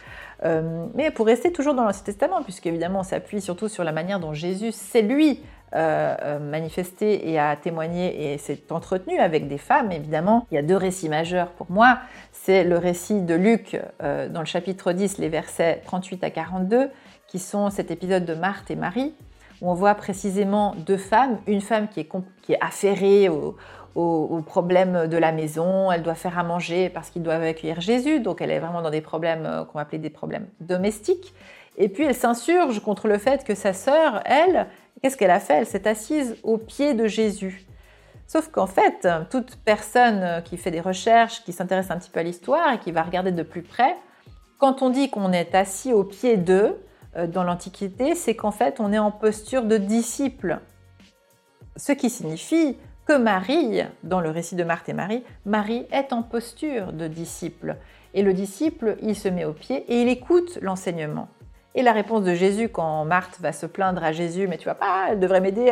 mais 0.94 1.10
pour 1.10 1.26
rester 1.26 1.50
toujours 1.50 1.74
dans 1.74 1.82
l'Ancien 1.82 2.04
Testament, 2.04 2.44
puisqu'évidemment 2.44 3.00
on 3.00 3.04
s'appuie 3.04 3.40
surtout 3.40 3.66
sur 3.66 3.82
la 3.82 3.90
manière 3.90 4.20
dont 4.20 4.32
Jésus, 4.32 4.70
c'est 4.70 5.02
lui, 5.02 5.42
euh, 5.74 6.14
euh, 6.22 6.38
manifesté 6.38 7.28
et 7.30 7.36
a 7.36 7.56
témoigné 7.56 8.32
et 8.32 8.38
s'est 8.38 8.62
entretenu 8.70 9.18
avec 9.18 9.48
des 9.48 9.58
femmes, 9.58 9.90
évidemment. 9.90 10.46
Il 10.52 10.54
y 10.54 10.58
a 10.58 10.62
deux 10.62 10.76
récits 10.76 11.08
majeurs 11.08 11.48
pour 11.48 11.68
moi. 11.68 11.98
C'est 12.30 12.62
le 12.62 12.78
récit 12.78 13.22
de 13.22 13.34
Luc 13.34 13.76
euh, 14.00 14.28
dans 14.28 14.38
le 14.38 14.46
chapitre 14.46 14.92
10, 14.92 15.18
les 15.18 15.28
versets 15.28 15.82
38 15.84 16.22
à 16.22 16.30
42, 16.30 16.90
qui 17.26 17.40
sont 17.40 17.70
cet 17.70 17.90
épisode 17.90 18.24
de 18.24 18.34
Marthe 18.34 18.70
et 18.70 18.76
Marie, 18.76 19.14
où 19.62 19.68
on 19.68 19.74
voit 19.74 19.96
précisément 19.96 20.76
deux 20.86 20.96
femmes, 20.96 21.38
une 21.48 21.60
femme 21.60 21.88
qui 21.88 21.98
est, 21.98 22.08
qui 22.42 22.52
est 22.52 22.60
affairée 22.60 23.28
au, 23.28 23.56
aux, 23.96 24.42
problèmes 24.42 25.08
de 25.08 25.16
la 25.16 25.32
maison, 25.32 25.90
elle 25.90 26.04
doit 26.04 26.14
faire 26.14 26.38
à 26.38 26.44
manger 26.44 26.88
parce 26.88 27.10
qu'ils 27.10 27.24
doivent 27.24 27.42
accueillir 27.42 27.80
Jésus, 27.80 28.20
donc 28.20 28.40
elle 28.40 28.52
est 28.52 28.60
vraiment 28.60 28.82
dans 28.82 28.90
des 28.90 29.00
problèmes 29.00 29.66
qu'on 29.66 29.78
va 29.78 29.82
appeler 29.82 29.98
des 29.98 30.10
problèmes 30.10 30.46
domestiques. 30.60 31.34
Et 31.76 31.88
puis 31.88 32.04
elle 32.04 32.14
s'insurge 32.14 32.80
contre 32.80 33.08
le 33.08 33.18
fait 33.18 33.44
que 33.44 33.54
sa 33.54 33.72
sœur, 33.72 34.22
elle, 34.24 34.68
qu'est-ce 35.02 35.16
qu'elle 35.16 35.30
a 35.30 35.40
fait? 35.40 35.54
Elle 35.54 35.66
s'est 35.66 35.86
assise 35.86 36.36
au 36.42 36.58
pied 36.58 36.94
de 36.94 37.06
Jésus. 37.06 37.66
Sauf 38.26 38.48
qu'en 38.48 38.66
fait, 38.66 39.06
toute 39.30 39.56
personne 39.56 40.42
qui 40.44 40.56
fait 40.56 40.70
des 40.70 40.80
recherches, 40.80 41.44
qui 41.44 41.52
s'intéresse 41.52 41.90
un 41.90 41.98
petit 41.98 42.10
peu 42.10 42.20
à 42.20 42.22
l'histoire 42.22 42.72
et 42.72 42.78
qui 42.78 42.90
va 42.90 43.02
regarder 43.02 43.32
de 43.32 43.42
plus 43.42 43.62
près, 43.62 43.96
quand 44.58 44.82
on 44.82 44.90
dit 44.90 45.10
qu'on 45.10 45.32
est 45.32 45.54
assis 45.54 45.92
au 45.92 46.04
pied 46.04 46.36
d'eux 46.36 46.82
euh, 47.16 47.26
dans 47.26 47.44
l'Antiquité, 47.44 48.14
c'est 48.14 48.34
qu'en 48.34 48.50
fait 48.50 48.80
on 48.80 48.92
est 48.92 48.98
en 48.98 49.10
posture 49.10 49.64
de 49.64 49.76
disciple. 49.76 50.60
Ce 51.76 51.92
qui 51.92 52.08
signifie 52.08 52.78
que 53.06 53.16
Marie, 53.16 53.82
dans 54.02 54.20
le 54.20 54.30
récit 54.30 54.56
de 54.56 54.64
Marthe 54.64 54.88
et 54.88 54.94
Marie, 54.94 55.22
Marie 55.44 55.86
est 55.92 56.12
en 56.12 56.22
posture 56.22 56.92
de 56.92 57.08
disciple. 57.08 57.76
Et 58.14 58.22
le 58.22 58.32
disciple, 58.32 58.96
il 59.02 59.16
se 59.16 59.28
met 59.28 59.44
au 59.44 59.52
pied 59.52 59.84
et 59.88 60.00
il 60.00 60.08
écoute 60.08 60.58
l'enseignement. 60.62 61.28
Et 61.74 61.82
la 61.82 61.92
réponse 61.92 62.22
de 62.22 62.34
Jésus 62.34 62.68
quand 62.68 63.04
Marthe 63.04 63.40
va 63.40 63.52
se 63.52 63.66
plaindre 63.66 64.04
à 64.04 64.12
Jésus, 64.12 64.46
mais 64.46 64.58
tu 64.58 64.64
vois 64.64 64.76
pas, 64.76 65.06
elle 65.10 65.18
devrait 65.18 65.40
m'aider, 65.40 65.66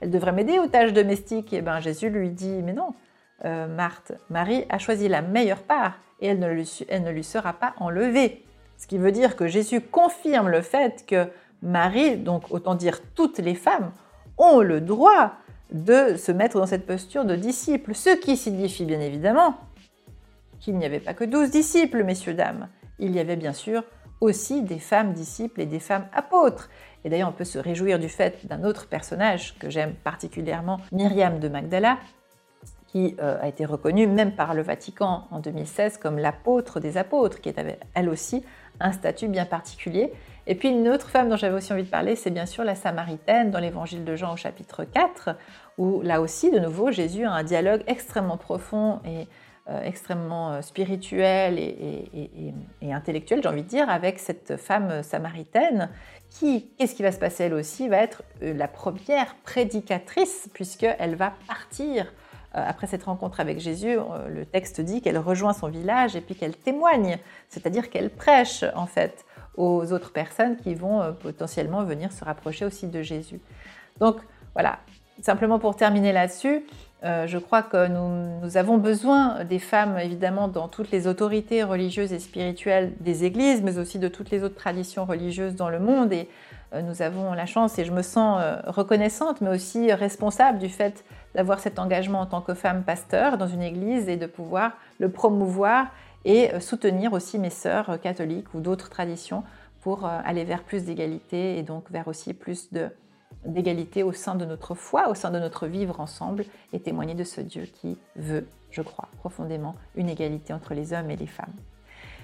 elle, 0.00 0.10
devrait 0.10 0.32
m'aider 0.32 0.58
aux 0.58 0.68
tâches 0.68 0.92
domestiques. 0.92 1.52
Et 1.52 1.60
ben 1.60 1.80
Jésus 1.80 2.08
lui 2.08 2.30
dit, 2.30 2.62
mais 2.62 2.72
non, 2.72 2.94
euh, 3.44 3.66
Marthe, 3.66 4.12
Marie 4.30 4.64
a 4.68 4.78
choisi 4.78 5.08
la 5.08 5.22
meilleure 5.22 5.62
part 5.62 5.94
et 6.20 6.28
elle 6.28 6.38
ne, 6.38 6.48
lui, 6.48 6.84
elle 6.88 7.02
ne 7.02 7.10
lui 7.10 7.24
sera 7.24 7.52
pas 7.52 7.74
enlevée. 7.78 8.44
Ce 8.78 8.86
qui 8.86 8.98
veut 8.98 9.12
dire 9.12 9.34
que 9.34 9.48
Jésus 9.48 9.80
confirme 9.80 10.48
le 10.48 10.62
fait 10.62 11.04
que 11.06 11.28
Marie, 11.62 12.16
donc 12.16 12.44
autant 12.50 12.74
dire 12.74 13.00
toutes 13.14 13.38
les 13.38 13.54
femmes, 13.54 13.92
ont 14.38 14.60
le 14.60 14.80
droit 14.80 15.32
de 15.72 16.16
se 16.16 16.30
mettre 16.30 16.58
dans 16.58 16.66
cette 16.66 16.86
posture 16.86 17.24
de 17.24 17.34
disciple, 17.34 17.94
ce 17.94 18.10
qui 18.10 18.36
signifie 18.36 18.84
bien 18.84 19.00
évidemment 19.00 19.56
qu'il 20.60 20.76
n'y 20.76 20.84
avait 20.84 21.00
pas 21.00 21.14
que 21.14 21.24
douze 21.24 21.50
disciples, 21.50 22.04
messieurs, 22.04 22.34
dames. 22.34 22.68
Il 22.98 23.12
y 23.12 23.20
avait 23.20 23.36
bien 23.36 23.52
sûr 23.52 23.82
aussi 24.24 24.62
des 24.62 24.78
femmes 24.78 25.12
disciples 25.12 25.60
et 25.60 25.66
des 25.66 25.80
femmes 25.80 26.06
apôtres. 26.12 26.68
Et 27.04 27.10
d'ailleurs, 27.10 27.28
on 27.28 27.32
peut 27.32 27.44
se 27.44 27.58
réjouir 27.58 27.98
du 27.98 28.08
fait 28.08 28.46
d'un 28.46 28.64
autre 28.64 28.88
personnage 28.88 29.56
que 29.58 29.70
j'aime 29.70 29.94
particulièrement, 29.94 30.80
Myriam 30.90 31.38
de 31.38 31.48
Magdala, 31.48 31.98
qui 32.86 33.16
euh, 33.20 33.36
a 33.40 33.48
été 33.48 33.64
reconnue 33.64 34.06
même 34.06 34.36
par 34.36 34.54
le 34.54 34.62
Vatican 34.62 35.24
en 35.30 35.40
2016 35.40 35.98
comme 35.98 36.18
l'apôtre 36.18 36.80
des 36.80 36.96
apôtres, 36.96 37.40
qui 37.40 37.52
avait 37.56 37.78
elle 37.94 38.08
aussi 38.08 38.44
un 38.80 38.92
statut 38.92 39.28
bien 39.28 39.44
particulier. 39.44 40.12
Et 40.46 40.54
puis 40.54 40.68
une 40.68 40.88
autre 40.88 41.10
femme 41.10 41.28
dont 41.28 41.36
j'avais 41.36 41.56
aussi 41.56 41.72
envie 41.72 41.82
de 41.82 41.88
parler, 41.88 42.16
c'est 42.16 42.30
bien 42.30 42.46
sûr 42.46 42.64
la 42.64 42.74
Samaritaine 42.74 43.50
dans 43.50 43.58
l'évangile 43.58 44.04
de 44.04 44.14
Jean 44.14 44.34
au 44.34 44.36
chapitre 44.36 44.84
4, 44.84 45.30
où 45.78 46.02
là 46.02 46.20
aussi, 46.20 46.50
de 46.50 46.58
nouveau, 46.58 46.90
Jésus 46.92 47.24
a 47.24 47.32
un 47.32 47.42
dialogue 47.42 47.82
extrêmement 47.86 48.36
profond 48.36 49.00
et 49.04 49.26
extrêmement 49.82 50.52
euh, 50.52 50.60
spirituel 50.60 51.58
et, 51.58 52.52
intellectuel, 52.82 53.40
j'ai 53.42 53.48
envie 53.48 53.62
de 53.62 53.68
dire, 53.68 53.88
avec 53.88 54.18
cette 54.18 54.56
femme 54.56 55.02
samaritaine 55.02 55.88
qui, 56.28 56.68
qu'est-ce 56.76 56.94
qui 56.94 57.02
va 57.02 57.12
se 57.12 57.18
passer? 57.18 57.44
Elle 57.44 57.54
aussi, 57.54 57.88
va 57.88 57.96
être 57.96 58.22
euh, 58.42 58.52
la 58.52 58.68
première 58.68 59.34
prédicatrice 59.36 60.50
puisqu'elle 60.52 61.16
va 61.16 61.32
partir 61.48 62.12
après 62.56 62.86
cette 62.86 63.02
rencontre 63.02 63.40
avec 63.40 63.58
Jésus, 63.58 63.96
le 64.28 64.46
texte 64.46 64.80
dit 64.80 65.02
qu'elle 65.02 65.18
rejoint 65.18 65.52
son 65.52 65.66
village 65.66 66.14
et 66.14 66.20
puis 66.20 66.36
qu'elle 66.36 66.54
témoigne, 66.54 67.18
c'est-à-dire 67.48 67.90
qu'elle 67.90 68.10
prêche 68.10 68.64
en 68.76 68.86
fait 68.86 69.24
aux 69.56 69.92
autres 69.92 70.12
personnes 70.12 70.56
qui 70.58 70.76
vont 70.76 71.16
potentiellement 71.20 71.82
venir 71.82 72.12
se 72.12 72.24
rapprocher 72.24 72.64
aussi 72.64 72.86
de 72.86 73.02
Jésus. 73.02 73.40
Donc 73.98 74.18
voilà, 74.52 74.78
simplement 75.20 75.58
pour 75.58 75.74
terminer 75.74 76.12
là-dessus, 76.12 76.64
euh, 77.04 77.26
je 77.26 77.36
crois 77.36 77.62
que 77.62 77.86
nous, 77.86 78.56
avons 78.56 78.78
besoin 78.78 79.44
des 79.44 79.58
femmes, 79.58 79.98
évidemment, 79.98 80.48
dans 80.48 80.68
toutes 80.68 80.90
les 80.90 81.06
autorités 81.06 81.62
religieuses 81.62 82.14
et 82.14 82.18
spirituelles 82.18 82.94
des 83.00 83.24
églises, 83.24 83.62
mais 83.62 83.78
aussi 83.78 83.98
de 83.98 84.08
toutes 84.08 84.30
les 84.30 84.42
autres 84.42 84.54
traditions 84.54 85.04
religieuses 85.04 85.54
dans 85.54 85.68
le 85.68 85.78
monde. 85.78 86.14
Et 86.14 86.30
euh, 86.72 86.80
nous 86.80 87.02
avons 87.02 87.34
la 87.34 87.44
chance, 87.44 87.78
et 87.78 87.84
je 87.84 87.92
me 87.92 88.00
sens 88.00 88.40
euh, 88.40 88.56
reconnaissante, 88.66 89.42
mais 89.42 89.50
aussi 89.50 89.92
responsable 89.92 90.58
du 90.58 90.70
fait 90.70 91.04
d'avoir 91.34 91.60
cet 91.60 91.78
engagement 91.78 92.20
en 92.20 92.26
tant 92.26 92.40
que 92.40 92.54
femme 92.54 92.84
pasteur 92.84 93.36
dans 93.36 93.48
une 93.48 93.62
église 93.62 94.08
et 94.08 94.16
de 94.16 94.26
pouvoir 94.26 94.72
le 94.98 95.10
promouvoir 95.10 95.88
et 96.24 96.58
soutenir 96.58 97.12
aussi 97.12 97.38
mes 97.38 97.50
sœurs 97.50 98.00
catholiques 98.00 98.54
ou 98.54 98.60
d'autres 98.60 98.88
traditions 98.88 99.44
pour 99.82 100.06
aller 100.06 100.44
vers 100.44 100.62
plus 100.62 100.84
d'égalité 100.84 101.58
et 101.58 101.62
donc 101.62 101.90
vers 101.90 102.08
aussi 102.08 102.32
plus 102.32 102.72
de 102.72 102.88
d'égalité 103.44 104.02
au 104.02 104.12
sein 104.12 104.34
de 104.34 104.44
notre 104.44 104.74
foi, 104.74 105.08
au 105.08 105.14
sein 105.14 105.30
de 105.30 105.38
notre 105.38 105.66
vivre 105.66 106.00
ensemble, 106.00 106.44
et 106.72 106.80
témoigner 106.80 107.14
de 107.14 107.24
ce 107.24 107.40
Dieu 107.40 107.64
qui 107.64 107.98
veut, 108.16 108.46
je 108.70 108.82
crois 108.82 109.08
profondément, 109.18 109.74
une 109.94 110.08
égalité 110.08 110.52
entre 110.52 110.74
les 110.74 110.92
hommes 110.92 111.10
et 111.10 111.16
les 111.16 111.26
femmes. 111.26 111.54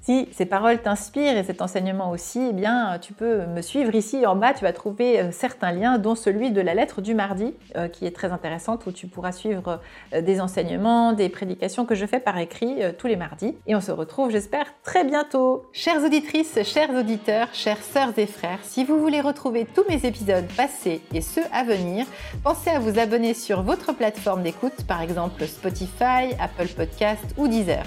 Si 0.01 0.27
ces 0.31 0.47
paroles 0.47 0.81
t'inspirent 0.81 1.37
et 1.37 1.43
cet 1.43 1.61
enseignement 1.61 2.09
aussi, 2.09 2.47
eh 2.49 2.53
bien, 2.53 2.97
tu 2.99 3.13
peux 3.13 3.45
me 3.45 3.61
suivre 3.61 3.93
ici 3.93 4.25
en 4.25 4.35
bas. 4.35 4.51
Tu 4.53 4.63
vas 4.63 4.73
trouver 4.73 5.19
euh, 5.19 5.31
certains 5.31 5.71
liens, 5.71 5.99
dont 5.99 6.15
celui 6.15 6.49
de 6.49 6.59
la 6.59 6.73
lettre 6.73 7.01
du 7.01 7.13
mardi, 7.13 7.53
euh, 7.75 7.87
qui 7.87 8.07
est 8.07 8.11
très 8.11 8.31
intéressante, 8.31 8.87
où 8.87 8.91
tu 8.91 9.05
pourras 9.05 9.31
suivre 9.31 9.79
euh, 10.15 10.21
des 10.21 10.41
enseignements, 10.41 11.13
des 11.13 11.29
prédications 11.29 11.85
que 11.85 11.93
je 11.93 12.07
fais 12.07 12.19
par 12.19 12.39
écrit 12.39 12.79
tous 12.97 13.05
les 13.05 13.15
mardis. 13.15 13.55
Et 13.67 13.75
on 13.75 13.81
se 13.81 13.91
retrouve, 13.91 14.31
j'espère, 14.31 14.65
très 14.83 15.03
bientôt. 15.03 15.65
Chères 15.71 16.03
auditrices, 16.03 16.57
chers 16.63 16.89
auditeurs, 16.89 17.49
chères 17.53 17.83
sœurs 17.83 18.17
et 18.17 18.25
frères, 18.25 18.59
si 18.63 18.83
vous 18.83 18.99
voulez 18.99 19.21
retrouver 19.21 19.65
tous 19.65 19.83
mes 19.87 20.03
épisodes 20.05 20.47
passés 20.57 21.01
et 21.13 21.21
ceux 21.21 21.43
à 21.53 21.63
venir, 21.63 22.07
pensez 22.43 22.71
à 22.71 22.79
vous 22.79 22.97
abonner 22.97 23.35
sur 23.35 23.61
votre 23.61 23.93
plateforme 23.93 24.41
d'écoute, 24.41 24.83
par 24.87 25.01
exemple 25.01 25.45
Spotify, 25.45 26.33
Apple 26.39 26.69
Podcast 26.75 27.23
ou 27.37 27.47
Deezer. 27.47 27.85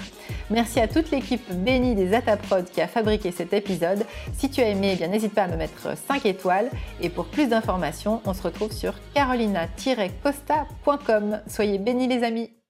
Merci 0.49 0.79
à 0.79 0.87
toute 0.87 1.11
l'équipe 1.11 1.51
bénie 1.51 1.95
des 1.95 2.04
Ataprod 2.13 2.69
qui 2.69 2.81
a 2.81 2.87
fabriqué 2.87 3.31
cet 3.31 3.53
épisode. 3.53 4.05
Si 4.33 4.49
tu 4.49 4.61
as 4.61 4.69
aimé, 4.69 4.91
eh 4.93 4.95
bien 4.95 5.07
n'hésite 5.07 5.33
pas 5.33 5.43
à 5.43 5.47
me 5.47 5.57
mettre 5.57 5.97
5 6.07 6.25
étoiles. 6.25 6.69
Et 7.01 7.09
pour 7.09 7.25
plus 7.25 7.47
d'informations, 7.47 8.21
on 8.25 8.33
se 8.33 8.41
retrouve 8.41 8.71
sur 8.71 8.93
carolina-costa.com. 9.13 11.41
Soyez 11.47 11.77
bénis 11.77 12.07
les 12.07 12.23
amis 12.23 12.49